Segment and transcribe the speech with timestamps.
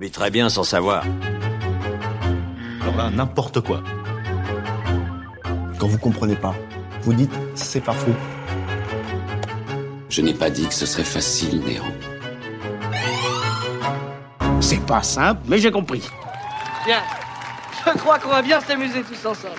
[0.00, 1.04] Vit très bien sans savoir.
[2.80, 3.82] Alors là, n'importe quoi.
[5.78, 6.54] Quand vous comprenez pas,
[7.02, 8.14] vous dites c'est pas faux.
[10.08, 11.82] Je n'ai pas dit que ce serait facile, Néo.
[14.60, 16.08] C'est pas simple, mais j'ai compris.
[16.86, 17.02] Bien.
[17.86, 19.54] Je crois qu'on va bien s'amuser tous ensemble.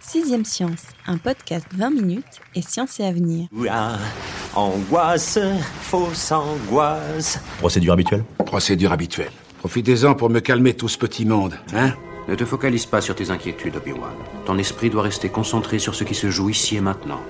[0.00, 3.48] Sixième Science, un podcast 20 minutes et science et avenir.
[3.52, 3.98] Ouah,
[4.54, 5.38] angoisse,
[5.82, 7.40] fausse angoisse.
[7.58, 8.24] Procédure habituelle?
[8.46, 9.32] Procédure habituelle.
[9.66, 11.92] Profitez-en pour me calmer tout ce petit monde, hein
[12.28, 14.14] Ne te focalise pas sur tes inquiétudes, Obi-Wan.
[14.44, 17.20] Ton esprit doit rester concentré sur ce qui se joue ici et maintenant.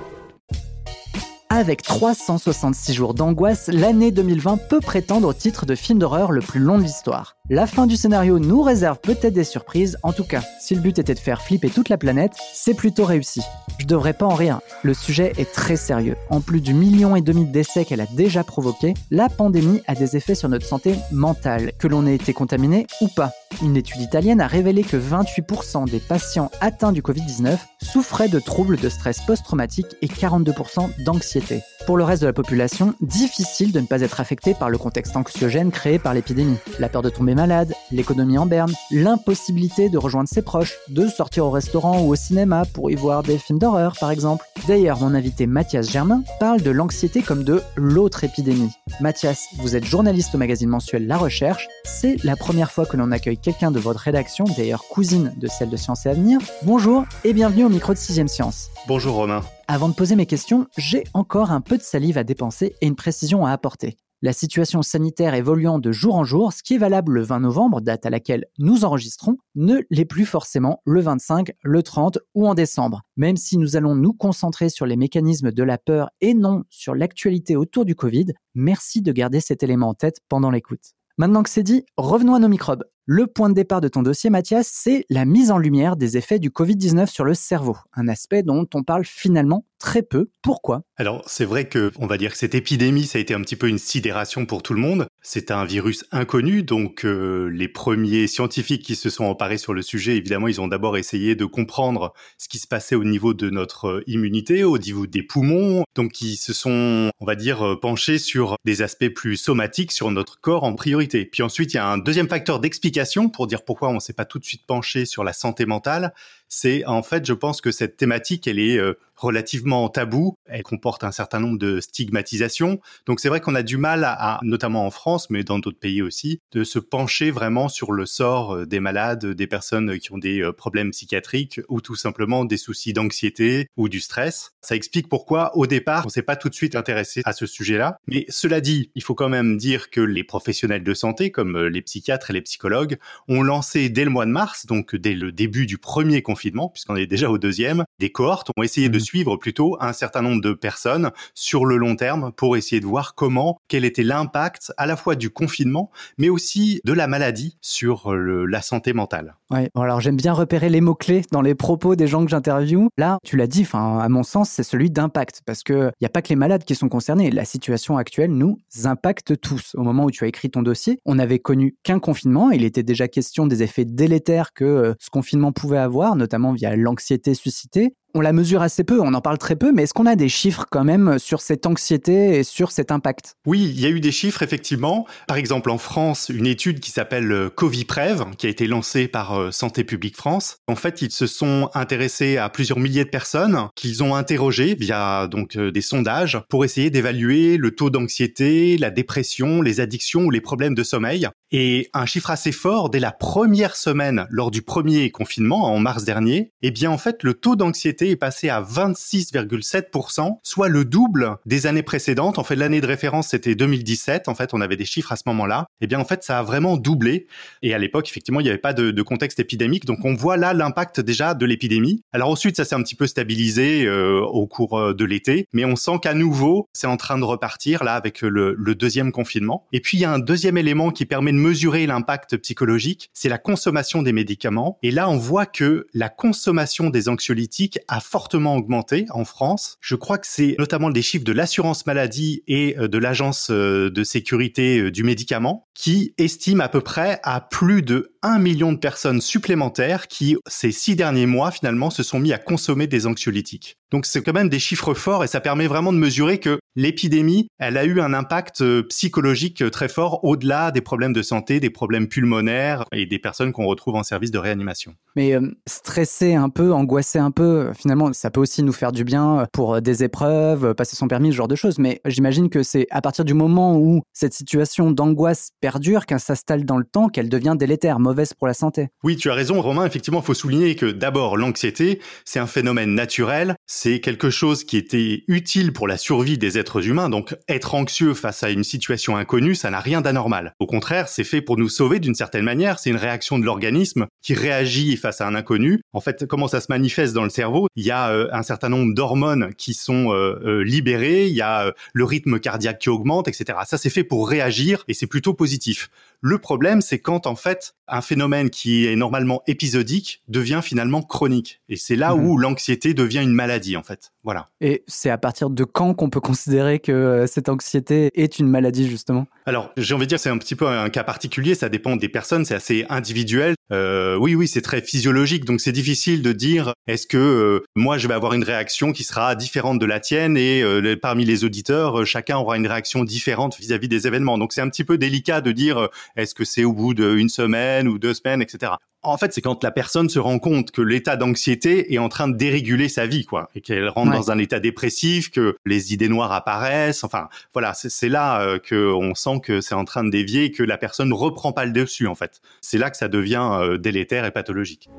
[1.49, 6.61] Avec 366 jours d'angoisse, l'année 2020 peut prétendre au titre de film d'horreur le plus
[6.61, 7.36] long de l'histoire.
[7.49, 10.99] La fin du scénario nous réserve peut-être des surprises, en tout cas, si le but
[10.99, 13.41] était de faire flipper toute la planète, c'est plutôt réussi.
[13.79, 16.17] Je devrais pas en rire, le sujet est très sérieux.
[16.29, 19.95] En plus du million et demi de décès qu'elle a déjà provoqué, la pandémie a
[19.95, 23.31] des effets sur notre santé mentale, que l'on ait été contaminé ou pas.
[23.63, 28.77] Une étude italienne a révélé que 28% des patients atteints du Covid-19 souffraient de troubles
[28.77, 31.63] de stress post-traumatique et 42% d'anxiété.
[31.87, 35.17] Pour le reste de la population, difficile de ne pas être affecté par le contexte
[35.17, 36.57] anxiogène créé par l'épidémie.
[36.81, 41.47] La peur de tomber malade, l'économie en berne, l'impossibilité de rejoindre ses proches, de sortir
[41.47, 44.45] au restaurant ou au cinéma pour y voir des films d'horreur par exemple.
[44.67, 48.73] D'ailleurs, mon invité Mathias Germain parle de l'anxiété comme de l'autre épidémie.
[49.01, 51.69] Mathias, vous êtes journaliste au magazine mensuel La Recherche.
[51.85, 55.71] C'est la première fois que l'on accueille quelqu'un de votre rédaction, d'ailleurs cousine de celle
[55.71, 56.41] de Science et Avenir.
[56.65, 58.71] Bonjour et bienvenue au micro de 6ème Science.
[58.89, 59.43] Bonjour Romain.
[59.69, 62.95] Avant de poser mes questions, j'ai encore un peu de salive à dépenser et une
[62.95, 63.97] précision à apporter.
[64.23, 67.81] La situation sanitaire évoluant de jour en jour, ce qui est valable le 20 novembre,
[67.81, 72.55] date à laquelle nous enregistrons, ne l'est plus forcément le 25, le 30 ou en
[72.55, 73.03] décembre.
[73.17, 76.95] Même si nous allons nous concentrer sur les mécanismes de la peur et non sur
[76.95, 80.93] l'actualité autour du Covid, merci de garder cet élément en tête pendant l'écoute.
[81.19, 82.85] Maintenant que c'est dit, revenons à nos microbes.
[83.09, 86.41] Le point de départ de ton dossier, Mathias, c'est la mise en lumière des effets
[86.41, 90.31] du Covid-19 sur le cerveau, un aspect dont on parle finalement très peu.
[90.43, 90.83] Pourquoi?
[90.97, 93.55] Alors, c'est vrai que, on va dire que cette épidémie, ça a été un petit
[93.55, 95.07] peu une sidération pour tout le monde.
[95.23, 99.83] C'est un virus inconnu, donc euh, les premiers scientifiques qui se sont emparés sur le
[99.83, 103.51] sujet, évidemment, ils ont d'abord essayé de comprendre ce qui se passait au niveau de
[103.51, 107.79] notre euh, immunité, au niveau des poumons, donc ils se sont, on va dire, euh,
[107.79, 111.25] penchés sur des aspects plus somatiques sur notre corps en priorité.
[111.25, 112.96] Puis ensuite, il y a un deuxième facteur d'explication
[113.33, 116.15] pour dire pourquoi on ne s'est pas tout de suite penché sur la santé mentale,
[116.49, 118.81] c'est en fait, je pense que cette thématique, elle est
[119.17, 120.37] relativement tabou.
[120.47, 122.81] Elle comporte un certain nombre de stigmatisations.
[123.07, 126.03] Donc c'est vrai qu'on a du mal, à, notamment en France, mais dans d'autres pays
[126.03, 130.49] aussi, de se pencher vraiment sur le sort des malades, des personnes qui ont des
[130.57, 134.53] problèmes psychiatriques ou tout simplement des soucis d'anxiété ou du stress.
[134.61, 137.99] Ça explique pourquoi, au départ, on s'est pas tout de suite intéressé à ce sujet-là.
[138.07, 141.83] Mais cela dit, il faut quand même dire que les professionnels de santé, comme les
[141.83, 142.99] psychiatres et les psychologues,
[143.29, 147.07] ont lancé dès le mois de mars, donc dès le début du premier puisqu'on est
[147.07, 151.11] déjà au deuxième, des cohortes ont essayé de suivre plutôt un certain nombre de personnes
[151.35, 155.15] sur le long terme pour essayer de voir comment, quel était l'impact à la fois
[155.15, 159.37] du confinement, mais aussi de la maladie sur la santé mentale.
[159.51, 162.89] Ouais, alors j'aime bien repérer les mots-clés dans les propos des gens que j'interviewe.
[162.99, 166.23] Là, tu l'as dit, à mon sens, c'est celui d'impact, parce qu'il n'y a pas
[166.23, 167.31] que les malades qui sont concernés.
[167.31, 169.75] La situation actuelle nous impacte tous.
[169.75, 172.51] Au moment où tu as écrit ton dossier, on n'avait connu qu'un confinement.
[172.51, 176.75] Il était déjà question des effets délétères que euh, ce confinement pouvait avoir, notamment via
[176.75, 180.07] l'anxiété suscitée on la mesure assez peu, on en parle très peu, mais est-ce qu'on
[180.07, 183.35] a des chiffres quand même sur cette anxiété et sur cet impact?
[183.47, 185.07] Oui, il y a eu des chiffres effectivement.
[185.29, 189.39] Par exemple, en France, une étude qui s'appelle euh, Coviprev, qui a été lancée par
[189.39, 190.57] euh, Santé publique France.
[190.67, 195.27] En fait, ils se sont intéressés à plusieurs milliers de personnes qu'ils ont interrogées via
[195.27, 200.31] donc euh, des sondages pour essayer d'évaluer le taux d'anxiété, la dépression, les addictions ou
[200.31, 201.29] les problèmes de sommeil.
[201.51, 206.05] Et un chiffre assez fort, dès la première semaine, lors du premier confinement, en mars
[206.05, 211.37] dernier, eh bien en fait le taux d'anxiété est passé à 26,7%, soit le double
[211.47, 212.39] des années précédentes.
[212.39, 215.23] En fait l'année de référence c'était 2017, en fait on avait des chiffres à ce
[215.27, 215.67] moment-là.
[215.81, 217.27] Eh bien en fait ça a vraiment doublé.
[217.63, 220.53] Et à l'époque effectivement il n'y avait pas de, contexte épidémique, donc on voit là
[220.53, 222.03] l'impact déjà de l'épidémie.
[222.13, 225.65] Alors ensuite ça s'est un petit peu stabilisé euh, au cours euh, de l'été, mais
[225.65, 229.67] on sent qu'à nouveau c'est en train de repartir là avec le deuxième confinement.
[229.73, 233.29] Et puis il y a un deuxième élément qui permet de mesurer l'impact psychologique, c'est
[233.29, 234.79] la consommation des médicaments.
[234.83, 239.79] Et là, on voit que la consommation des anxiolytiques a fortement augmenté en France.
[239.81, 243.91] Je crois que c'est notamment des chiffres de l'assurance maladie et euh, de l'agence euh,
[243.91, 248.73] de sécurité euh, du médicament qui estiment à peu près à plus de 1 million
[248.73, 253.07] de personnes supplémentaires qui, ces six derniers mois, finalement, se sont mis à consommer des
[253.07, 253.77] anxiolytiques.
[253.91, 257.49] Donc c'est quand même des chiffres forts et ça permet vraiment de mesurer que l'épidémie,
[257.59, 261.59] elle a eu un impact euh, psychologique euh, très fort au-delà des problèmes de santé,
[261.61, 264.95] des problèmes pulmonaires et des personnes qu'on retrouve en service de réanimation.
[265.17, 269.05] Mais euh, stresser un peu, angoisser un peu, finalement, ça peut aussi nous faire du
[269.05, 271.79] bien pour des épreuves, passer son permis, ce genre de choses.
[271.79, 276.65] Mais j'imagine que c'est à partir du moment où cette situation d'angoisse perdure, qu'elle s'installe
[276.65, 278.89] dans le temps, qu'elle devient délétère, mauvaise pour la santé.
[279.03, 279.87] Oui, tu as raison, Romain.
[279.87, 284.77] Effectivement, il faut souligner que d'abord, l'anxiété, c'est un phénomène naturel c'est quelque chose qui
[284.77, 287.09] était utile pour la survie des êtres humains.
[287.09, 290.55] Donc être anxieux face à une situation inconnue, ça n'a rien d'anormal.
[290.59, 292.79] Au contraire, c'est fait pour nous sauver d'une certaine manière.
[292.79, 295.81] C'est une réaction de l'organisme qui réagit face à un inconnu.
[295.93, 297.69] En fait, comment ça se manifeste dans le cerveau?
[297.77, 301.43] Il y a euh, un certain nombre d'hormones qui sont euh, euh, libérées, il y
[301.43, 303.59] a le rythme cardiaque qui augmente, etc.
[303.67, 305.91] Ça, c'est fait pour réagir et c'est plutôt positif.
[306.21, 311.61] Le problème, c'est quand en fait un phénomène qui est normalement épisodique devient finalement chronique.
[311.69, 314.13] Et c'est là mmh où l'anxiété devient une maladie en fait.
[314.25, 314.49] Voilà.
[314.61, 318.49] Et c'est à partir de quand qu'on peut considérer que euh, cette anxiété est une
[318.49, 319.27] maladie justement?
[319.45, 322.09] Alors j'ai envie de dire c'est un petit peu un cas particulier, ça dépend des
[322.09, 323.55] personnes, c'est assez individuel.
[323.73, 327.99] Euh, oui oui c'est très physiologique donc c'est difficile de dire est-ce que euh, moi
[327.99, 331.43] je vais avoir une réaction qui sera différente de la tienne et euh, parmi les
[331.43, 334.39] auditeurs chacun aura une réaction différente vis-à-vis des événements.
[334.39, 337.89] Donc c'est un petit peu délicat de dire est-ce que c'est au bout d'une semaine
[337.89, 338.73] ou deux semaines etc.
[339.03, 342.27] En fait, c'est quand la personne se rend compte que l'état d'anxiété est en train
[342.27, 346.09] de déréguler sa vie, quoi, et qu'elle rentre dans un état dépressif, que les idées
[346.09, 347.05] noires apparaissent.
[347.05, 350.65] Enfin, voilà, c'est là euh, qu'on sent que c'est en train de dévier et que
[350.65, 352.41] la personne ne reprend pas le dessus, en fait.
[352.61, 354.91] C'est là que ça devient euh, délétère et pathologique.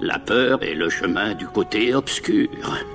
[0.00, 2.48] La peur est le chemin du côté obscur.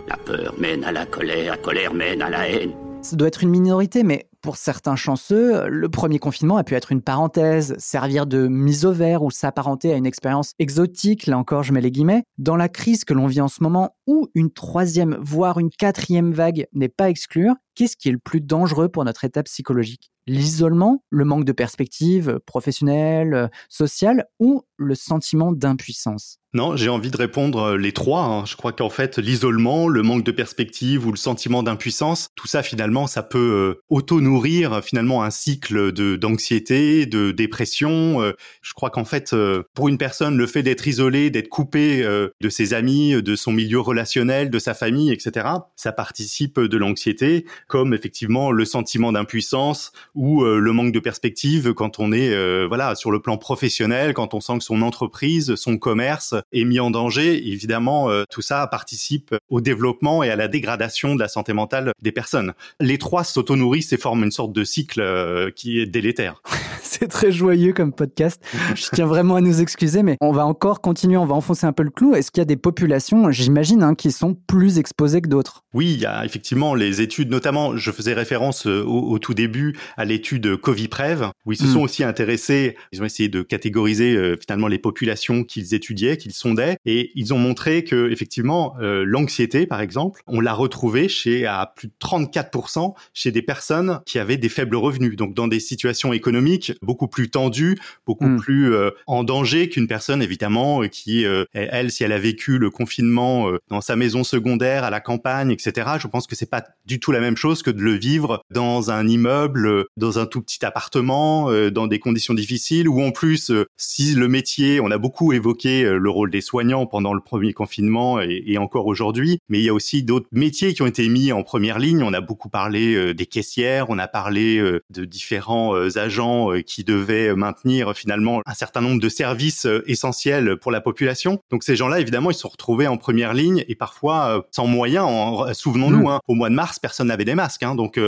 [0.08, 2.72] La peur mène à la colère, la colère mène à la haine.
[3.02, 6.92] Ça doit être une minorité, mais pour certains chanceux, le premier confinement a pu être
[6.92, 11.64] une parenthèse, servir de mise au vert ou s'apparenter à une expérience exotique, là encore
[11.64, 12.24] je mets les guillemets.
[12.38, 16.34] Dans la crise que l'on vit en ce moment, où une troisième, voire une quatrième
[16.34, 20.13] vague n'est pas exclure, qu'est-ce qui est le plus dangereux pour notre état psychologique?
[20.28, 26.40] L'isolement, le manque de perspective professionnelle, sociale ou le sentiment d'impuissance?
[26.56, 28.26] Non, j'ai envie de répondre euh, les trois.
[28.26, 28.46] Hein.
[28.46, 32.62] Je crois qu'en fait, l'isolement, le manque de perspective ou le sentiment d'impuissance, tout ça
[32.62, 38.22] finalement, ça peut euh, auto-nourrir finalement un cycle d'anxiété, de dépression.
[38.22, 38.34] Euh.
[38.62, 39.36] Je crois qu'en fait,
[39.74, 43.80] pour une personne, le fait d'être isolé, d'être coupé de ses amis, de son milieu
[43.80, 50.44] relationnel, de sa famille, etc., ça participe de l'anxiété, comme effectivement le sentiment d'impuissance ou
[50.44, 54.60] le manque de perspective quand on est voilà sur le plan professionnel, quand on sent
[54.60, 57.48] que son entreprise, son commerce est mis en danger.
[57.48, 61.92] Évidemment, euh, tout ça participe au développement et à la dégradation de la santé mentale
[62.02, 62.54] des personnes.
[62.80, 66.42] Les trois s'auto-nourrissent et forment une sorte de cycle euh, qui est délétère.
[66.82, 68.44] C'est très joyeux comme podcast.
[68.76, 71.72] Je tiens vraiment à nous excuser, mais on va encore continuer, on va enfoncer un
[71.72, 72.16] peu le clou.
[72.16, 75.64] Est-ce qu'il y a des populations, j'imagine, hein, qui sont plus exposées que d'autres?
[75.74, 79.76] Oui, il y a effectivement les études, notamment, je faisais référence euh, au, tout début
[79.98, 81.74] à l'étude Coviprev, où ils se hmm.
[81.74, 86.78] sont aussi intéressés, ils ont essayé de catégoriser finalement les populations qu'ils étudiaient, qu'ils sondaient
[86.86, 91.72] et ils ont montré que effectivement euh, l'anxiété par exemple, on l'a retrouvée chez à
[91.76, 96.14] plus de 34% chez des personnes qui avaient des faibles revenus, donc dans des situations
[96.14, 98.40] économiques beaucoup plus tendues, beaucoup hmm.
[98.40, 102.70] plus euh, en danger qu'une personne évidemment qui euh, elle si elle a vécu le
[102.70, 105.92] confinement dans sa maison secondaire à la campagne etc.
[106.00, 108.92] Je pense que c'est pas du tout la même chose que de le vivre dans
[108.92, 114.16] un immeuble, dans un tout petit appartement, dans des conditions difficiles ou en plus si
[114.16, 118.58] le métier, on a beaucoup évoqué le rôle des soignants pendant le premier confinement et,
[118.58, 119.33] encore aujourd'hui.
[119.50, 122.04] Mais il y a aussi d'autres métiers qui ont été mis en première ligne.
[122.04, 127.96] On a beaucoup parlé des caissières, on a parlé de différents agents qui devaient maintenir
[127.96, 131.40] finalement un certain nombre de services essentiels pour la population.
[131.52, 135.08] Donc ces gens-là, évidemment, ils se sont retrouvés en première ligne et parfois sans moyens.
[135.54, 136.08] Souvenons-nous, mmh.
[136.08, 138.00] hein, au mois de mars, personne n'avait des masques, hein, donc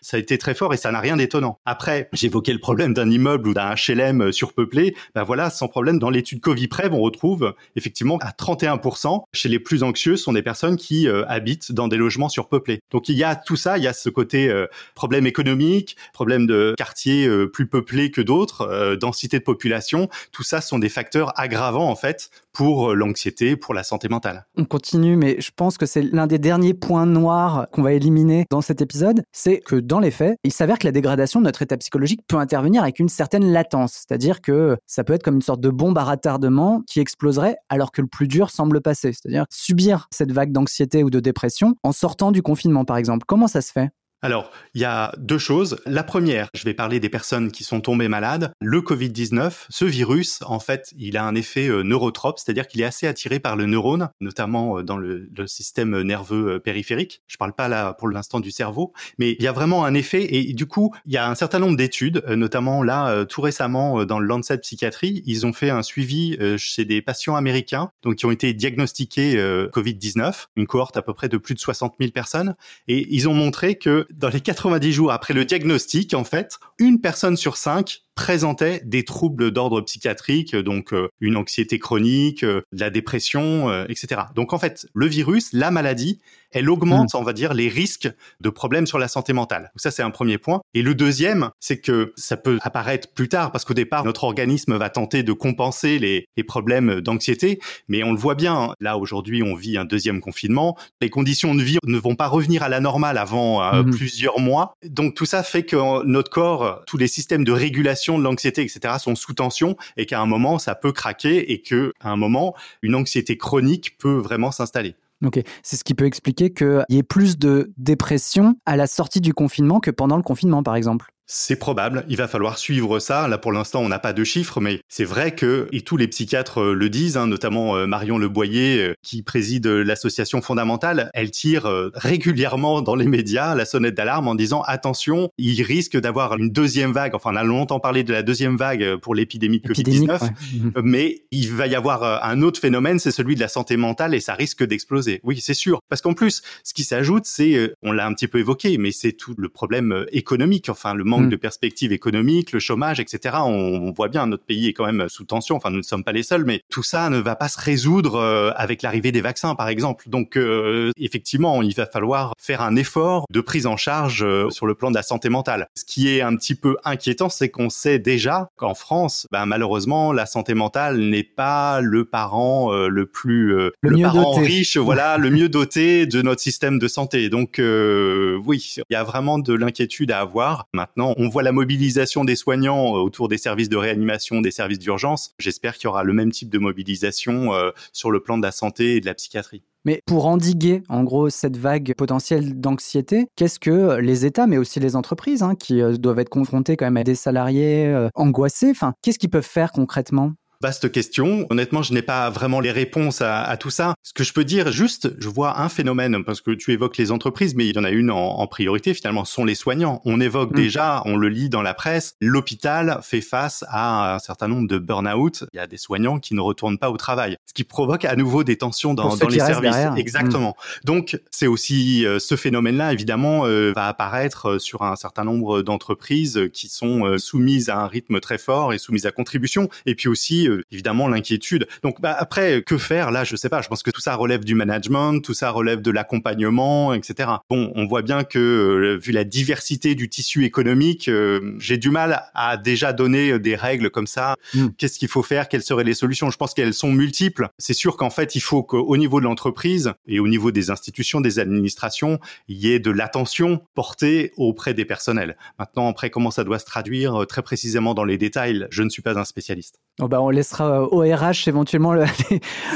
[0.00, 1.58] ça a été très fort et ça n'a rien d'étonnant.
[1.64, 4.94] Après, j'évoquais le problème d'un immeuble ou d'un HLM surpeuplé.
[5.14, 9.82] Ben voilà, sans problème, dans l'étude Covid-Prev, on retrouve effectivement à 31% chez les plus
[9.82, 12.80] anxieux sont des personnes qui euh, habitent dans des logements surpeuplés.
[12.90, 16.46] Donc il y a tout ça, il y a ce côté euh, problème économique, problème
[16.46, 20.08] de quartiers euh, plus peuplés que d'autres, densité de population.
[20.32, 24.46] Tout ça sont des facteurs aggravants en fait pour l'anxiété, pour la santé mentale.
[24.56, 28.46] On continue, mais je pense que c'est l'un des derniers points noirs qu'on va éliminer
[28.50, 31.62] dans cet épisode, c'est que dans les faits, il s'avère que la dégradation de notre
[31.62, 35.42] état psychologique peut intervenir avec une certaine latence, c'est-à-dire que ça peut être comme une
[35.42, 39.46] sorte de bombe à retardement qui exploserait alors que le plus dur semble passer, c'est-à-dire
[39.50, 43.24] subir cette vague d'anxiété ou de dépression en sortant du confinement par exemple.
[43.26, 43.90] Comment ça se fait?
[44.24, 45.76] Alors, il y a deux choses.
[45.84, 48.54] La première, je vais parler des personnes qui sont tombées malades.
[48.58, 52.86] Le Covid-19, ce virus, en fait, il a un effet euh, neurotrope, c'est-à-dire qu'il est
[52.86, 57.22] assez attiré par le neurone, notamment euh, dans le, système nerveux euh, périphérique.
[57.26, 60.26] Je parle pas là pour l'instant du cerveau, mais il y a vraiment un effet
[60.34, 64.18] et du coup, il y a un certain nombre d'études, notamment là, tout récemment dans
[64.18, 68.30] le Lancet Psychiatrie, ils ont fait un suivi chez des patients américains, donc qui ont
[68.30, 69.36] été diagnostiqués
[69.70, 72.54] Covid-19, une cohorte à peu près de plus de 60 000 personnes,
[72.88, 77.00] et ils ont montré que dans les 90 jours après le diagnostic, en fait, une
[77.00, 82.80] personne sur cinq présentait des troubles d'ordre psychiatrique, donc euh, une anxiété chronique, euh, de
[82.80, 84.22] la dépression, euh, etc.
[84.34, 86.20] Donc en fait, le virus, la maladie,
[86.52, 87.16] elle augmente, mmh.
[87.16, 88.08] on va dire, les risques
[88.40, 89.62] de problèmes sur la santé mentale.
[89.74, 90.60] Donc ça, c'est un premier point.
[90.72, 94.76] Et le deuxième, c'est que ça peut apparaître plus tard, parce qu'au départ, notre organisme
[94.76, 98.74] va tenter de compenser les, les problèmes d'anxiété, mais on le voit bien, hein.
[98.78, 102.62] là aujourd'hui, on vit un deuxième confinement, les conditions de vie ne vont pas revenir
[102.62, 103.90] à la normale avant mmh.
[103.90, 104.74] plusieurs mois.
[104.84, 108.94] Donc tout ça fait que notre corps, tous les systèmes de régulation de l'anxiété, etc.,
[108.98, 112.94] sont sous tension et qu'à un moment, ça peut craquer et qu'à un moment, une
[112.94, 114.94] anxiété chronique peut vraiment s'installer.
[115.24, 119.20] Ok, c'est ce qui peut expliquer qu'il y ait plus de dépression à la sortie
[119.20, 121.06] du confinement que pendant le confinement, par exemple.
[121.36, 123.26] C'est probable, il va falloir suivre ça.
[123.26, 126.06] Là, pour l'instant, on n'a pas de chiffres, mais c'est vrai que, et tous les
[126.06, 131.32] psychiatres euh, le disent, hein, notamment euh, Marion Leboyer, euh, qui préside l'association fondamentale, elle
[131.32, 136.50] tire régulièrement dans les médias la sonnette d'alarme en disant attention, il risque d'avoir une
[136.50, 137.16] deuxième vague.
[137.16, 140.72] Enfin, on a longtemps parlé de la deuxième vague pour l'épidémie de Covid-19, mhm.
[140.84, 144.20] mais il va y avoir un autre phénomène, c'est celui de la santé mentale et
[144.20, 145.20] ça risque d'exploser.
[145.24, 145.80] Oui, c'est sûr.
[145.88, 149.12] Parce qu'en plus, ce qui s'ajoute, c'est, on l'a un petit peu évoqué, mais c'est
[149.12, 151.30] tout le problème économique, enfin, le manque mm.
[151.30, 153.36] de perspectives économiques, le chômage, etc.
[153.40, 155.56] On, voit bien, notre pays est quand même sous tension.
[155.56, 158.16] Enfin, nous ne sommes pas les seuls, mais tout ça ne va pas se résoudre
[158.16, 160.08] euh, avec l'arrivée des vaccins, par exemple.
[160.08, 164.66] Donc, euh, effectivement, il va falloir faire un effort de prise en charge euh, sur
[164.66, 165.68] le plan de la santé mentale.
[165.76, 170.12] Ce qui est un petit peu inquiétant, c'est qu'on sait déjà qu'en France, ben, malheureusement,
[170.12, 175.48] la santé mentale n'est pas le parent le plus le, parent riche, voilà, le mieux
[175.48, 177.28] doté de notre système de santé.
[177.28, 180.66] Donc, oui, il y a vraiment de l'inquiétude à avoir.
[180.72, 184.78] Maintenant on voit la mobilisation des soignants euh, autour des services de réanimation, des services
[184.78, 185.34] d'urgence.
[185.38, 188.52] J'espère qu'il y aura le même type de mobilisation euh, sur le plan de la
[188.52, 189.62] santé et de la psychiatrie.
[189.84, 194.80] Mais pour endiguer, en gros, cette vague potentielle d'anxiété, qu'est-ce que les États, mais aussi
[194.80, 199.18] les entreprises, hein, qui euh, doivent être confrontés quand même à des salariés angoissés, qu'est-ce
[199.18, 200.32] qu'ils peuvent faire concrètement?
[200.60, 201.46] Vaste question.
[201.50, 203.94] Honnêtement, je n'ai pas vraiment les réponses à, tout ça.
[204.02, 207.12] Ce que je peux dire, juste, je vois un phénomène, parce que tu évoques les
[207.12, 210.00] entreprises, mais il y en a une en, priorité, finalement, sont les soignants.
[210.04, 210.56] On évoque mm.
[210.56, 214.78] déjà, on le lit dans la presse, l'hôpital fait face à un certain nombre de
[214.78, 215.44] burn-out.
[215.52, 218.16] Il y a des soignants qui ne retournent pas au travail, ce qui provoque à
[218.16, 219.76] nouveau des tensions dans, les services.
[219.96, 220.56] Exactement.
[220.84, 225.62] Donc, c'est aussi euh, ce phénomène-là, évidemment, euh, va apparaître euh, sur un certain nombre
[225.62, 230.08] d'entreprises qui sont soumises à un rythme très fort et soumises à contribution, et puis
[230.08, 231.66] aussi évidemment l'inquiétude.
[231.82, 233.10] Donc bah, après, que faire?
[233.10, 233.62] Là, je sais pas.
[233.62, 237.30] Je pense que tout ça relève du management, tout ça relève de l'accompagnement, etc.
[237.48, 241.90] Bon, on voit bien que euh, vu la diversité du tissu économique, euh, j'ai du
[241.90, 244.36] mal à déjà donner des règles comme ça.
[244.54, 244.68] Hmm.
[244.78, 245.48] Qu'est-ce qu'il faut faire?
[245.48, 246.30] Quelles seraient les solutions?
[246.30, 247.48] Je pense qu'elles sont multiples.
[247.58, 251.20] C'est sûr qu'en fait, il faut qu'au niveau de l'entreprise et au niveau des institutions,
[251.20, 255.36] des administrations, il y ait de l'attention portée auprès des personnels.
[255.58, 257.22] Maintenant, après, comment ça doit se traduire?
[257.22, 259.80] Euh, très précisément dans les détails, je ne suis pas un spécialiste.
[260.00, 262.04] Oh bah on laissera au RH éventuellement le,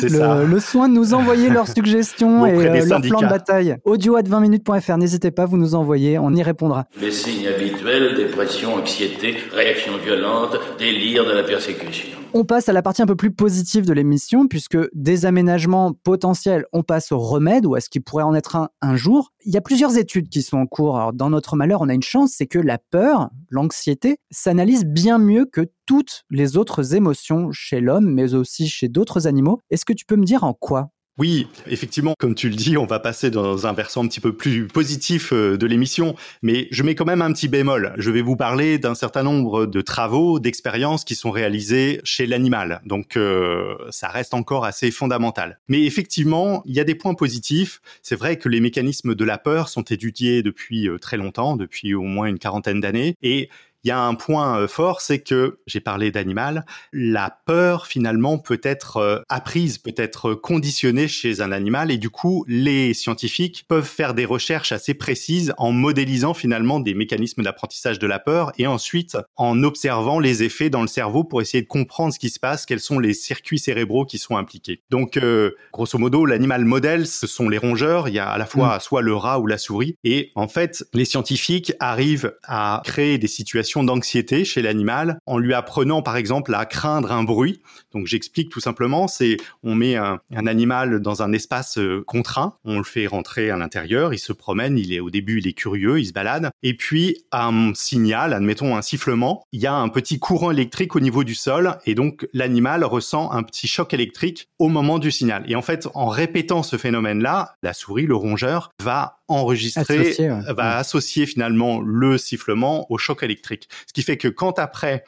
[0.02, 3.76] le, le, soin de nous envoyer leurs suggestions et euh, leur plan de bataille.
[3.84, 6.86] Audio at 20minutes.fr, n'hésitez pas, vous nous envoyez, on y répondra.
[7.00, 12.08] Les signes habituels, dépression, anxiété, réaction violente, délire de la persécution.
[12.34, 16.66] On passe à la partie un peu plus positive de l'émission, puisque des aménagements potentiels,
[16.72, 19.32] on passe au remède, ou à ce qui pourrait en être un un jour.
[19.44, 20.96] Il y a plusieurs études qui sont en cours.
[20.96, 25.18] Alors, dans notre malheur, on a une chance, c'est que la peur, l'anxiété, s'analyse bien
[25.18, 29.58] mieux que toutes les autres émotions chez l'homme, mais aussi chez d'autres animaux.
[29.70, 30.90] Est-ce que tu peux me dire en quoi?
[31.18, 34.36] Oui, effectivement, comme tu le dis, on va passer dans un versant un petit peu
[34.36, 37.92] plus positif euh, de l'émission, mais je mets quand même un petit bémol.
[37.98, 42.82] Je vais vous parler d'un certain nombre de travaux, d'expériences qui sont réalisés chez l'animal.
[42.84, 45.58] Donc euh, ça reste encore assez fondamental.
[45.66, 47.80] Mais effectivement, il y a des points positifs.
[48.00, 51.94] C'est vrai que les mécanismes de la peur sont étudiés depuis euh, très longtemps, depuis
[51.94, 53.48] au moins une quarantaine d'années, et
[53.84, 58.38] il y a un point euh, fort, c'est que, j'ai parlé d'animal, la peur finalement
[58.38, 63.64] peut être euh, apprise, peut être conditionnée chez un animal et du coup, les scientifiques
[63.68, 68.52] peuvent faire des recherches assez précises en modélisant finalement des mécanismes d'apprentissage de la peur
[68.58, 72.30] et ensuite en observant les effets dans le cerveau pour essayer de comprendre ce qui
[72.30, 74.82] se passe, quels sont les circuits cérébraux qui sont impliqués.
[74.90, 78.08] Donc, euh, grosso modo, l'animal modèle, ce sont les rongeurs.
[78.08, 78.80] Il y a à la fois mm.
[78.80, 79.96] soit le rat ou la souris.
[80.04, 85.54] Et en fait, les scientifiques arrivent à créer des situations d'anxiété chez l'animal en lui
[85.54, 87.60] apprenant par exemple à craindre un bruit.
[87.92, 92.78] Donc j'explique tout simplement, c'est on met un, animal dans un espace euh, contraint, on
[92.78, 96.00] le fait rentrer à l'intérieur, il se promène, il est au début il est curieux,
[96.00, 100.18] il se balade, et puis un signal, admettons un sifflement, il y a un petit
[100.18, 104.68] courant électrique au niveau du sol, et donc l'animal ressent un petit choc électrique au
[104.68, 105.44] moment du signal.
[105.48, 110.16] Et en fait, en répétant ce phénomène-là, la souris, le rongeur, va enregistrer,
[110.48, 113.68] va associer finalement le sifflement au choc électrique.
[113.86, 115.04] Ce qui fait que quand après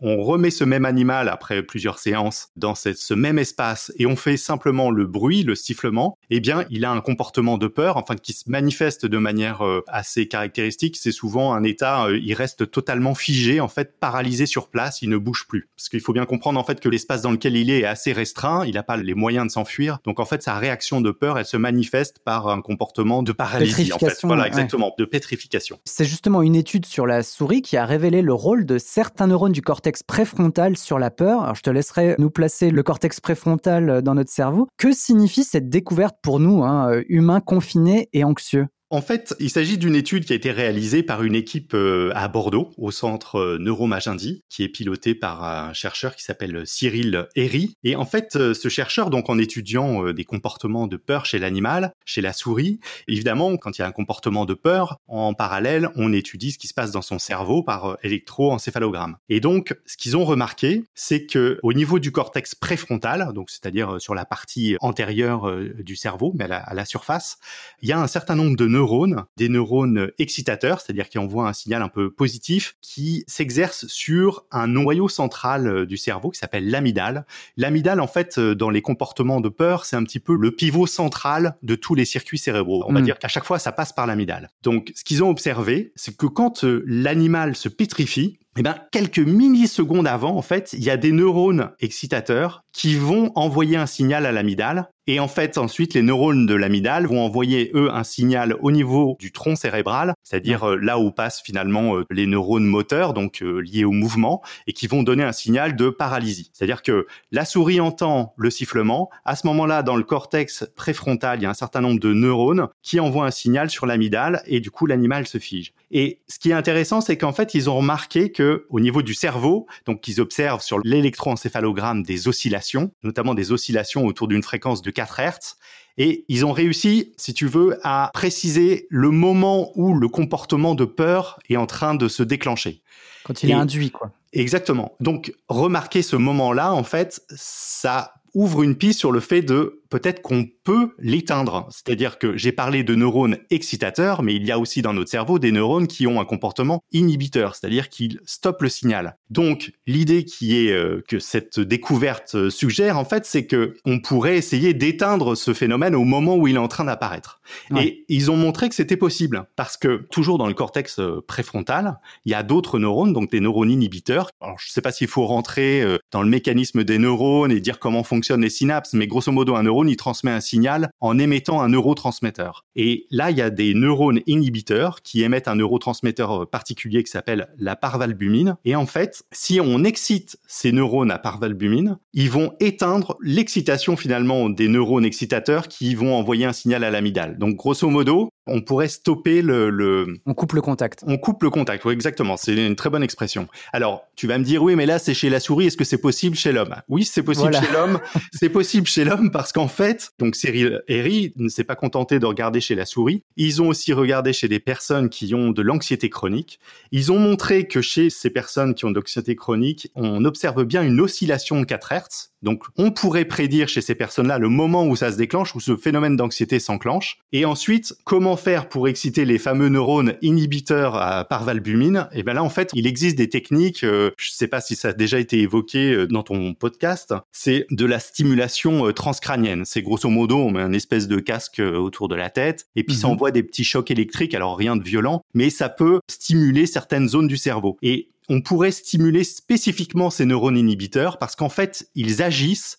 [0.00, 4.36] on remet ce même animal après plusieurs séances dans ce même espace et on fait
[4.36, 8.32] simplement le bruit, le sifflement, eh bien, il a un comportement de peur, enfin, qui
[8.32, 10.96] se manifeste de manière euh, assez caractéristique.
[10.96, 15.08] C'est souvent un état, euh, il reste totalement figé, en fait, paralysé sur place, il
[15.08, 15.68] ne bouge plus.
[15.76, 18.12] Parce qu'il faut bien comprendre, en fait, que l'espace dans lequel il est est assez
[18.12, 19.98] restreint, il n'a pas les moyens de s'enfuir.
[20.04, 23.92] Donc, en fait, sa réaction de peur, elle se manifeste par un comportement de paralysie,
[23.92, 24.18] en fait.
[24.22, 25.78] Voilà, exactement, de pétrification.
[25.84, 29.52] C'est justement une étude sur la souris qui a révélé le rôle de certains neurones
[29.52, 31.54] du cortex préfrontal sur la peur.
[31.54, 34.68] Je te laisserai nous placer le cortex préfrontal dans notre cerveau.
[34.76, 38.66] Que signifie cette découverte pour nous, hein, humains confinés et anxieux?
[38.90, 42.26] En fait, il s'agit d'une étude qui a été réalisée par une équipe euh, à
[42.28, 47.74] Bordeaux, au centre euh, Neuromagendie, qui est pilotée par un chercheur qui s'appelle Cyril Herry.
[47.84, 51.92] Et en fait, euh, ce chercheur, donc en étudiant des comportements de peur chez l'animal,
[52.06, 56.12] chez la souris, évidemment, quand il y a un comportement de peur, en parallèle, on
[56.12, 59.16] étudie ce qui se passe dans son cerveau par électroencéphalogramme.
[59.28, 64.00] Et donc, ce qu'ils ont remarqué, c'est que au niveau du cortex préfrontal, donc c'est-à-dire
[64.00, 67.38] sur la partie antérieure du cerveau, mais à la, à la surface,
[67.82, 71.52] il y a un certain nombre de neurones, des neurones excitateurs, c'est-à-dire qui envoient un
[71.52, 76.70] signal un peu positif, qui s'exercent sur un noyau central euh, du cerveau qui s'appelle
[76.70, 77.26] l'amidale.
[77.56, 80.86] L'amidale, en fait, euh, dans les comportements de peur, c'est un petit peu le pivot
[80.86, 82.84] central de tous les circuits cérébraux.
[82.86, 83.04] On va hmm.
[83.04, 84.50] dire qu'à chaque fois, ça passe par l'amidale.
[84.62, 89.18] Donc, ce qu'ils ont observé, c'est que quand euh, l'animal se pétrifie, eh ben, quelques
[89.18, 94.26] millisecondes avant, en fait, il y a des neurones excitateurs qui vont envoyer un signal
[94.26, 98.54] à l'amidale et en fait, ensuite, les neurones de l'amidale vont envoyer, eux, un signal
[98.60, 103.14] au niveau du tronc cérébral, c'est-à-dire euh, là où passent finalement euh, les neurones moteurs,
[103.14, 106.50] donc euh, liés au mouvement, et qui vont donner un signal de paralysie.
[106.52, 109.08] C'est-à-dire que la souris entend le sifflement.
[109.24, 112.68] À ce moment-là, dans le cortex préfrontal, il y a un certain nombre de neurones
[112.82, 115.72] qui envoient un signal sur l'amidale, et du coup, l'animal se fige.
[115.90, 119.14] Et ce qui est intéressant, c'est qu'en fait, ils ont remarqué que au niveau du
[119.14, 124.90] cerveau, donc ils observent sur l'électroencéphalogramme des oscillations, notamment des oscillations autour d'une fréquence de
[124.90, 125.56] 4 Hz.
[126.00, 130.84] Et ils ont réussi, si tu veux, à préciser le moment où le comportement de
[130.84, 132.82] peur est en train de se déclencher.
[133.24, 134.12] Quand il est induit, quoi.
[134.32, 134.92] Exactement.
[135.00, 140.22] Donc, remarquer ce moment-là, en fait, ça ouvre une piste sur le fait de peut-être
[140.22, 141.66] qu'on peut l'éteindre.
[141.70, 145.38] C'est-à-dire que j'ai parlé de neurones excitateurs, mais il y a aussi dans notre cerveau
[145.38, 149.16] des neurones qui ont un comportement inhibiteur, c'est-à-dire qu'ils stoppent le signal.
[149.30, 154.00] Donc l'idée qui est euh, que cette découverte euh, suggère en fait, c'est que on
[154.00, 157.40] pourrait essayer d'éteindre ce phénomène au moment où il est en train d'apparaître.
[157.78, 161.98] Et ils ont montré que c'était possible parce que toujours dans le cortex euh, préfrontal,
[162.24, 164.30] il y a d'autres neurones, donc des neurones inhibiteurs.
[164.40, 167.78] Alors je ne sais pas s'il faut rentrer dans le mécanisme des neurones et dire
[167.78, 171.60] comment fonctionnent les synapses, mais grosso modo un neurone il transmet un signal en émettant
[171.60, 172.64] un neurotransmetteur.
[172.74, 177.10] Et là, il y a des neurones inhibiteurs qui émettent un neurotransmetteur euh, particulier qui
[177.10, 178.56] s'appelle la parvalbumine.
[178.64, 184.48] Et en fait, si on excite ces neurones à parvalbumine, ils vont éteindre l'excitation finalement
[184.48, 187.38] des neurones excitateurs qui vont envoyer un signal à l'amygdale.
[187.38, 191.04] Donc grosso modo, on pourrait stopper le, On coupe le contact.
[191.06, 192.36] On coupe le contact, oui, exactement.
[192.36, 193.48] C'est une très bonne expression.
[193.72, 195.66] Alors, tu vas me dire, oui, mais là, c'est chez la souris.
[195.66, 196.74] Est-ce que c'est possible chez l'homme?
[196.88, 198.00] Oui, c'est possible chez l'homme.
[198.32, 202.26] c'est possible chez l'homme parce qu'en fait, donc Cyril Herry ne s'est pas contenté de
[202.26, 203.22] regarder chez la souris.
[203.36, 206.58] Ils ont aussi regardé chez des personnes qui ont de l'anxiété chronique.
[206.92, 210.82] Ils ont montré que chez ces personnes qui ont de l'anxiété chronique, on observe bien
[210.82, 212.32] une oscillation de 4 Hertz.
[212.42, 215.76] Donc, on pourrait prédire chez ces personnes-là le moment où ça se déclenche, où ce
[215.76, 217.18] phénomène d'anxiété s'enclenche.
[217.32, 222.08] Et ensuite, comment faire pour exciter les fameux neurones inhibiteurs à parvalbumine?
[222.12, 224.76] Et bien là, en fait, il existe des techniques, euh, je ne sais pas si
[224.76, 229.64] ça a déjà été évoqué euh, dans ton podcast, c'est de la stimulation euh, transcrânienne.
[229.64, 232.94] C'est grosso modo, on met un espèce de casque autour de la tête, et puis
[232.94, 233.14] ça Mhm.
[233.14, 237.26] envoie des petits chocs électriques, alors rien de violent, mais ça peut stimuler certaines zones
[237.28, 237.76] du cerveau.
[237.82, 242.78] Et on pourrait stimuler spécifiquement ces neurones inhibiteurs parce qu'en fait, ils agissent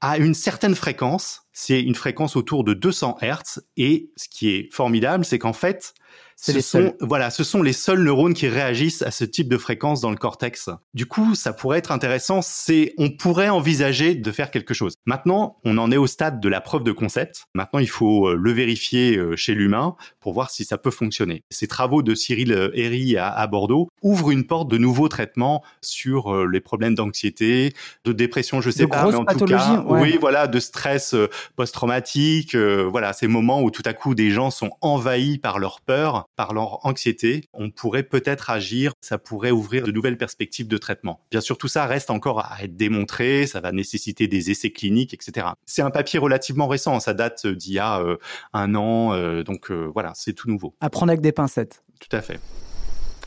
[0.00, 1.42] à une certaine fréquence.
[1.52, 3.60] C'est une fréquence autour de 200 Hertz.
[3.76, 5.94] Et ce qui est formidable, c'est qu'en fait,
[6.40, 9.58] ce les sont, voilà, ce sont les seuls neurones qui réagissent à ce type de
[9.58, 10.70] fréquence dans le cortex.
[10.94, 12.40] Du coup, ça pourrait être intéressant.
[12.42, 14.94] C'est, on pourrait envisager de faire quelque chose.
[15.04, 17.44] Maintenant, on en est au stade de la preuve de concept.
[17.54, 21.44] Maintenant, il faut euh, le vérifier euh, chez l'humain pour voir si ça peut fonctionner.
[21.50, 25.62] Ces travaux de Cyril euh, Herry à, à Bordeaux ouvrent une porte de nouveaux traitements
[25.82, 27.72] sur les problèmes d'anxiété,
[28.04, 30.00] de dépression, je sais De pas, mais en tout cas, ouais.
[30.00, 31.14] oui, voilà, de stress
[31.56, 35.80] post-traumatique, euh, voilà, ces moments où tout à coup des gens sont envahis par leur
[35.80, 40.78] peur, par leur anxiété, on pourrait peut-être agir, ça pourrait ouvrir de nouvelles perspectives de
[40.78, 41.20] traitement.
[41.30, 45.14] Bien sûr, tout ça reste encore à être démontré, ça va nécessiter des essais cliniques,
[45.14, 45.48] etc.
[45.66, 48.16] C'est un papier relativement récent, ça date d'il y a euh,
[48.52, 50.74] un an, euh, donc euh, voilà, c'est tout nouveau.
[50.80, 51.82] À prendre avec des pincettes.
[52.00, 52.40] Tout à fait.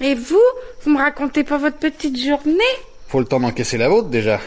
[0.01, 0.41] Et vous
[0.81, 2.59] Vous me racontez pas votre petite journée?
[3.07, 4.39] Faut le temps d'encaisser la vôtre déjà.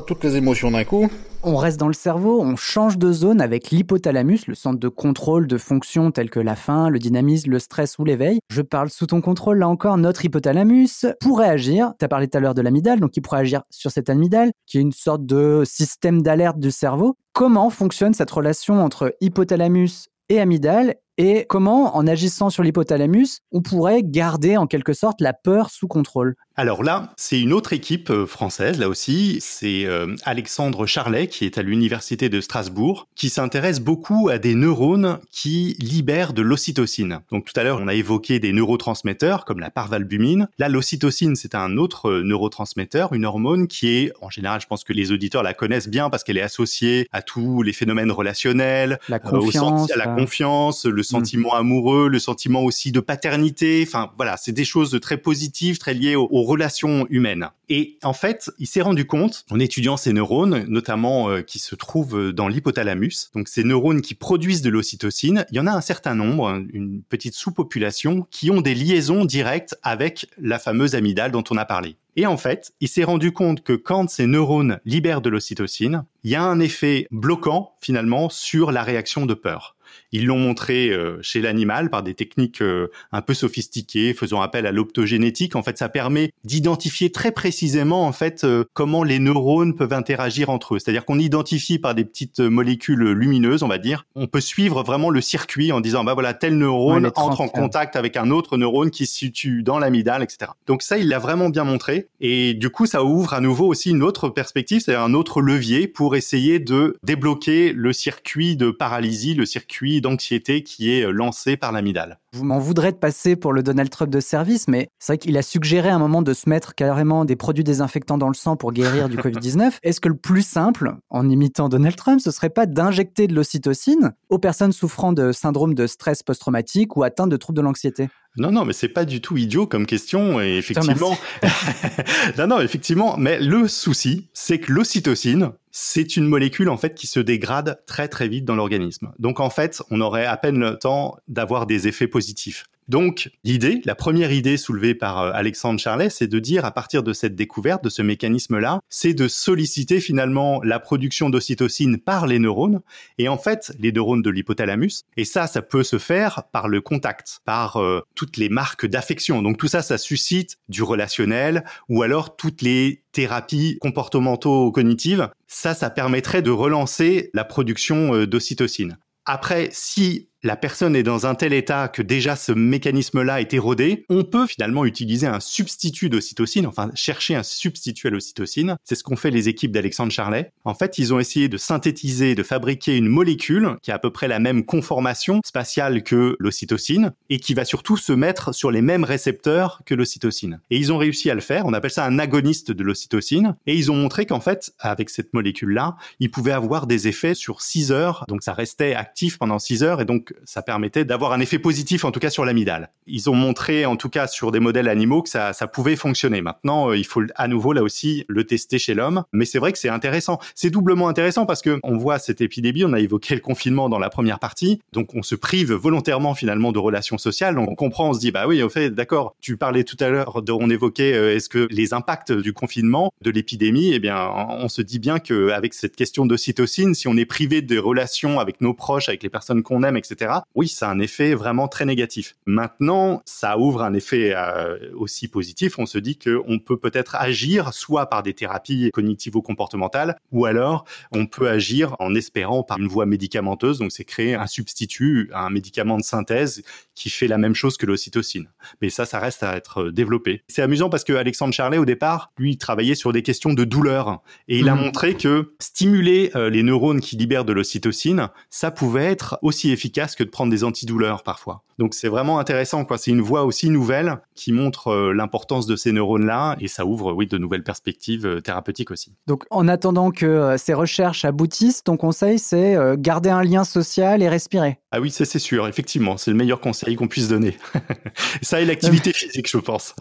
[0.00, 1.10] Toutes les émotions d'un coup.
[1.42, 5.46] On reste dans le cerveau, on change de zone avec l'hypothalamus, le centre de contrôle
[5.46, 8.38] de fonctions telles que la faim, le dynamisme, le stress ou l'éveil.
[8.48, 11.92] Je parle sous ton contrôle, là encore, notre hypothalamus pourrait agir.
[11.98, 14.52] Tu as parlé tout à l'heure de l'amygdale, donc il pourrait agir sur cette amygdale,
[14.66, 17.16] qui est une sorte de système d'alerte du cerveau.
[17.34, 23.60] Comment fonctionne cette relation entre hypothalamus et amygdale et comment, en agissant sur l'hypothalamus, on
[23.60, 26.36] pourrait garder en quelque sorte la peur sous contrôle?
[26.56, 29.38] Alors là, c'est une autre équipe euh, française, là aussi.
[29.40, 34.54] C'est euh, Alexandre Charlet, qui est à l'université de Strasbourg, qui s'intéresse beaucoup à des
[34.54, 37.20] neurones qui libèrent de l'ocytocine.
[37.30, 40.48] Donc tout à l'heure, on a évoqué des neurotransmetteurs comme la parvalbumine.
[40.58, 44.84] Là, l'ocytocine, c'est un autre euh, neurotransmetteur, une hormone qui est, en général, je pense
[44.84, 48.98] que les auditeurs la connaissent bien parce qu'elle est associée à tous les phénomènes relationnels,
[49.08, 53.00] La euh, au confiance, à la euh, confiance, le sentiment amoureux, le sentiment aussi de
[53.00, 53.84] paternité.
[53.86, 57.48] Enfin, voilà, c'est des choses très positives, très liées aux, relations humaines.
[57.68, 61.74] Et en fait, il s'est rendu compte, en étudiant ces neurones, notamment euh, qui se
[61.74, 65.72] trouvent euh, dans l'hypothalamus, donc ces neurones qui produisent de l'ocytocine, il y en a
[65.72, 70.94] un certain nombre, hein, une petite sous-population, qui ont des liaisons directes avec la fameuse
[70.94, 71.96] amygdale dont on a parlé.
[72.16, 76.30] Et en fait, il s'est rendu compte que quand ces neurones libèrent de l'ocytocine, il
[76.30, 79.76] y a un effet bloquant finalement sur la réaction de peur.
[80.12, 84.66] Ils l'ont montré euh, chez l'animal par des techniques euh, un peu sophistiquées, faisant appel
[84.66, 85.56] à l'optogénétique.
[85.56, 90.48] En fait, ça permet d'identifier très précisément en fait euh, comment les neurones peuvent interagir
[90.48, 90.78] entre eux.
[90.78, 94.06] C'est-à-dire qu'on identifie par des petites molécules lumineuses, on va dire.
[94.14, 97.48] On peut suivre vraiment le circuit en disant bah voilà tel Ouais, neurone entre en
[97.48, 100.52] contact avec un autre neurone qui se situe dans l'amygdale, etc.
[100.66, 102.08] Donc ça, il l'a vraiment bien montré.
[102.20, 105.88] Et du coup, ça ouvre à nouveau aussi une autre perspective, c'est-à-dire un autre levier
[105.88, 111.56] pour essayer de débloquer le circuit de paralysie, le circuit d'anxiété qui est euh, lancé
[111.56, 112.18] par l'amygdale.
[112.34, 115.36] Vous m'en voudrez de passer pour le Donald Trump de service, mais c'est vrai qu'il
[115.36, 118.56] a suggéré à un moment de se mettre carrément des produits désinfectants dans le sang
[118.56, 119.72] pour guérir du Covid-19.
[119.82, 124.12] Est-ce que le plus simple, en imitant Donald Trump, ce serait pas d'injecter de l'ocytocine
[124.30, 128.08] aux personnes souffrant de syndrome de stress post-traumatique ou atteintes de troubles de l'anxiété?
[128.38, 130.40] Non, non, mais c'est pas du tout idiot comme question.
[130.40, 131.18] Et effectivement,
[132.38, 133.16] non, non, effectivement.
[133.18, 138.06] Mais le souci, c'est que l'ocytocine, c'est une molécule en fait qui se dégrade très
[138.06, 139.12] très vite dans l'organisme.
[139.18, 142.66] Donc en fait, on aurait à peine le temps d'avoir des effets positifs.
[142.88, 147.02] Donc, l'idée, la première idée soulevée par euh, Alexandre Charlet, c'est de dire, à partir
[147.02, 152.38] de cette découverte, de ce mécanisme-là, c'est de solliciter finalement la production d'ocytocine par les
[152.38, 152.80] neurones,
[153.18, 155.04] et en fait, les neurones de l'hypothalamus.
[155.16, 159.42] Et ça, ça peut se faire par le contact, par euh, toutes les marques d'affection.
[159.42, 165.28] Donc tout ça, ça suscite du relationnel, ou alors toutes les thérapies comportementaux-cognitives.
[165.46, 168.98] Ça, ça permettrait de relancer la production euh, d'ocytocine.
[169.24, 174.04] Après, si la personne est dans un tel état que déjà ce mécanisme-là est érodé,
[174.08, 178.76] on peut finalement utiliser un substitut d'ocytocine, enfin chercher un substitut à l'ocytocine.
[178.82, 180.52] C'est ce qu'ont fait les équipes d'Alexandre Charlet.
[180.64, 184.10] En fait, ils ont essayé de synthétiser, de fabriquer une molécule qui a à peu
[184.10, 188.82] près la même conformation spatiale que l'ocytocine et qui va surtout se mettre sur les
[188.82, 190.60] mêmes récepteurs que l'ocytocine.
[190.70, 191.66] Et ils ont réussi à le faire.
[191.66, 193.54] On appelle ça un agoniste de l'ocytocine.
[193.66, 197.62] Et ils ont montré qu'en fait, avec cette molécule-là, ils pouvaient avoir des effets sur
[197.62, 198.24] 6 heures.
[198.26, 202.04] Donc ça restait actif pendant 6 heures et donc ça permettait d'avoir un effet positif,
[202.04, 202.90] en tout cas sur l'amygdale.
[203.06, 206.40] Ils ont montré, en tout cas sur des modèles animaux, que ça, ça pouvait fonctionner.
[206.40, 209.24] Maintenant, euh, il faut à nouveau là aussi le tester chez l'homme.
[209.32, 210.38] Mais c'est vrai que c'est intéressant.
[210.54, 212.84] C'est doublement intéressant parce que on voit cette épidémie.
[212.84, 216.72] On a évoqué le confinement dans la première partie, donc on se prive volontairement finalement
[216.72, 217.58] de relations sociales.
[217.58, 219.34] On comprend, on se dit bah oui, en fait, d'accord.
[219.40, 223.30] Tu parlais tout à l'heure, on évoquait euh, est-ce que les impacts du confinement, de
[223.30, 227.24] l'épidémie, eh bien, on se dit bien que avec cette question d'ocytocine, si on est
[227.24, 230.21] privé des relations avec nos proches, avec les personnes qu'on aime, etc.,
[230.54, 232.36] oui, ça a un effet vraiment très négatif.
[232.46, 235.78] Maintenant, ça ouvre un effet euh, aussi positif.
[235.78, 241.26] On se dit qu'on peut peut-être agir soit par des thérapies cognitivo-comportementales, ou alors on
[241.26, 243.78] peut agir en espérant par une voie médicamenteuse.
[243.78, 246.62] Donc, c'est créer un substitut, un médicament de synthèse
[246.94, 248.48] qui fait la même chose que l'ocytocine.
[248.80, 250.42] Mais ça, ça reste à être développé.
[250.48, 254.22] C'est amusant parce que Alexandre Charlet, au départ, lui, travaillait sur des questions de douleur.
[254.48, 254.80] Et il a mmh.
[254.80, 260.14] montré que stimuler euh, les neurones qui libèrent de l'ocytocine, ça pouvait être aussi efficace
[260.14, 261.62] que de prendre des antidouleurs parfois.
[261.78, 262.98] Donc c'est vraiment intéressant, quoi.
[262.98, 267.12] C'est une voie aussi nouvelle qui montre euh, l'importance de ces neurones-là et ça ouvre,
[267.12, 269.14] oui, de nouvelles perspectives euh, thérapeutiques aussi.
[269.26, 274.28] Donc en attendant que ces recherches aboutissent, ton conseil, c'est garder un lien social et
[274.28, 274.78] respirer.
[274.90, 277.56] Ah oui, c'est sûr, effectivement, c'est le meilleur conseil qu'on puisse donner.
[278.42, 279.94] ça et l'activité physique, je pense.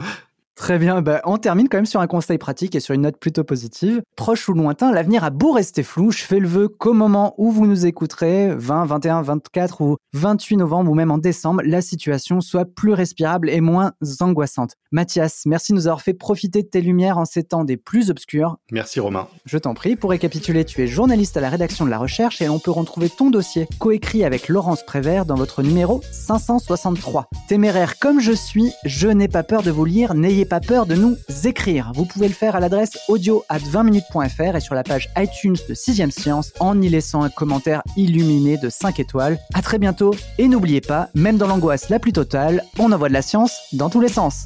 [0.55, 3.17] Très bien, bah, on termine quand même sur un conseil pratique et sur une note
[3.17, 4.01] plutôt positive.
[4.15, 7.51] Proche ou lointain, l'avenir a beau rester flou, je fais le vœu qu'au moment où
[7.51, 12.41] vous nous écouterez, 20, 21, 24 ou 28 novembre ou même en décembre, la situation
[12.41, 14.75] soit plus respirable et moins angoissante.
[14.91, 18.09] Mathias, merci de nous avoir fait profiter de tes lumières en ces temps des plus
[18.09, 18.57] obscurs.
[18.71, 19.27] Merci Romain.
[19.45, 22.49] Je t'en prie, pour récapituler, tu es journaliste à la rédaction de la recherche et
[22.49, 27.29] on peut retrouver ton dossier coécrit avec Laurence Prévert dans votre numéro 563.
[27.47, 30.95] Téméraire comme je suis, je n'ai pas peur de vous lire, n'ayez pas peur de
[30.95, 31.91] nous écrire.
[31.95, 35.73] Vous pouvez le faire à l'adresse audio at 20minutes.fr et sur la page iTunes de
[35.73, 39.39] 6ème Science en y laissant un commentaire illuminé de 5 étoiles.
[39.53, 43.13] À très bientôt et n'oubliez pas, même dans l'angoisse la plus totale, on envoie de
[43.13, 44.45] la science dans tous les sens.